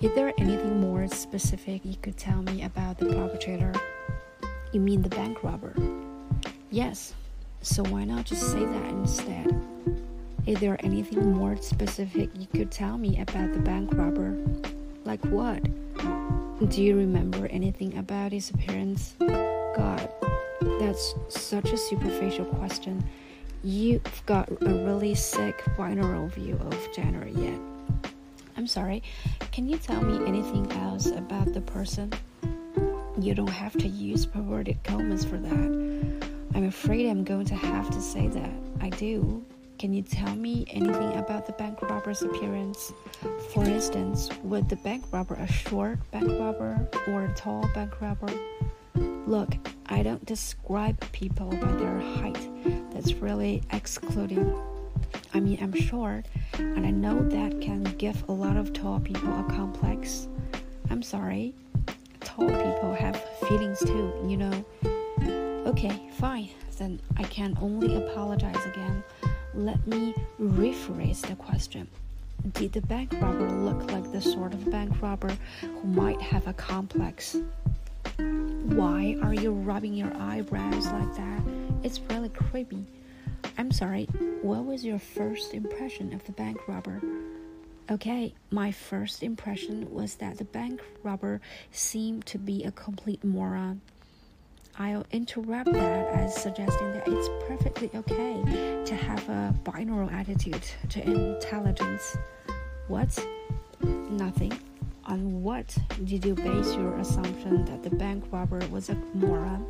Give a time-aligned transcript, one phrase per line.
[0.00, 3.72] Is there anything more specific you could tell me about the perpetrator?
[4.70, 5.74] You mean the bank robber?
[6.70, 7.14] Yes.
[7.62, 9.60] So why not just say that instead?
[10.46, 14.36] Is there anything more specific you could tell me about the bank robber?
[15.04, 15.64] Like what?
[16.70, 19.16] Do you remember anything about his appearance?
[19.18, 20.08] God,
[20.78, 23.02] that's such a superficial question.
[23.64, 27.58] You've got a really sick binary view of January yet.
[28.58, 29.04] I'm sorry,
[29.52, 32.12] can you tell me anything else about the person?
[33.20, 36.28] You don't have to use perverted comments for that.
[36.56, 38.50] I'm afraid I'm going to have to say that.
[38.80, 39.46] I do.
[39.78, 42.92] Can you tell me anything about the bank robber's appearance?
[43.54, 48.32] For instance, was the bank robber a short bank robber or a tall bank robber?
[48.96, 49.54] Look,
[49.86, 52.50] I don't describe people by their height.
[52.90, 54.52] That's really excluding.
[55.34, 59.28] I mean, I'm short, and I know that can give a lot of tall people
[59.38, 60.28] a complex.
[60.90, 61.54] I'm sorry.
[62.20, 64.64] Tall people have feelings too, you know.
[65.66, 66.48] Okay, fine.
[66.78, 69.02] Then I can only apologize again.
[69.54, 71.88] Let me rephrase the question.
[72.52, 76.52] Did the bank robber look like the sort of bank robber who might have a
[76.52, 77.36] complex?
[78.16, 81.42] Why are you rubbing your eyebrows like that?
[81.82, 82.84] It's really creepy.
[83.56, 84.04] I'm sorry,
[84.42, 87.00] what was your first impression of the bank robber?
[87.90, 91.40] Okay, my first impression was that the bank robber
[91.72, 93.80] seemed to be a complete moron.
[94.78, 101.02] I'll interrupt that as suggesting that it's perfectly okay to have a binary attitude to
[101.02, 102.16] intelligence.
[102.86, 103.18] What?
[103.82, 104.56] Nothing.
[105.06, 109.66] On what did you base your assumption that the bank robber was a moron?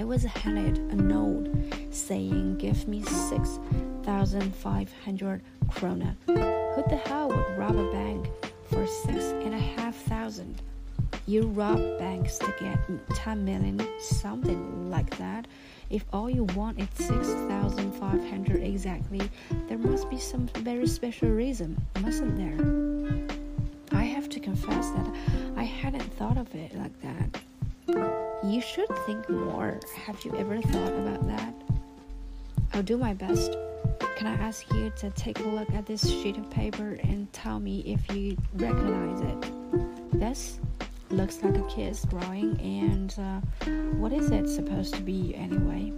[0.00, 1.48] I was handed a note
[1.90, 6.16] saying, Give me 6,500 krona.
[6.26, 8.30] Who the hell would rob a bank
[8.70, 10.62] for six and a half thousand?
[11.26, 12.78] You rob banks to get
[13.14, 15.46] 10 million, something like that.
[15.90, 19.30] If all you want is 6,500 exactly,
[19.68, 22.56] there must be some very special reason, mustn't there?
[23.92, 25.14] I have to confess that
[25.58, 27.42] I hadn't thought of it like that.
[28.50, 29.78] You should think more.
[30.06, 31.54] Have you ever thought about that?
[32.72, 33.56] I'll do my best.
[34.16, 37.60] Can I ask you to take a look at this sheet of paper and tell
[37.60, 40.18] me if you recognize it?
[40.18, 40.58] This
[41.10, 45.92] looks like a kid's drawing, and uh, what is it supposed to be anyway?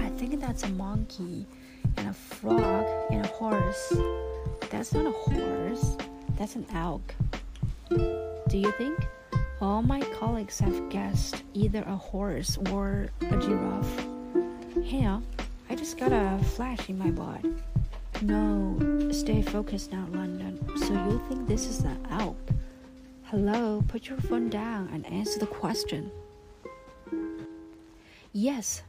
[0.00, 1.46] I think that's a monkey,
[1.98, 3.92] and a frog, and a horse.
[4.70, 5.98] That's not a horse,
[6.38, 7.14] that's an elk.
[7.90, 9.06] Do you think?
[9.62, 14.06] All my colleagues have guessed either a horse or a giraffe.
[14.82, 17.44] Hey, I just got a flash in my butt.
[18.22, 18.76] No,
[19.12, 20.58] stay focused now, London.
[20.78, 22.36] So you think this is an elk?
[23.26, 26.10] Hello, put your phone down and answer the question.
[28.32, 28.82] Yes,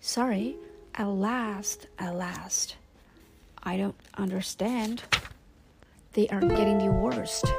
[0.00, 0.54] sorry,
[0.94, 2.76] at last, at last.
[3.64, 5.02] I don't understand.
[6.12, 7.52] They are getting worst.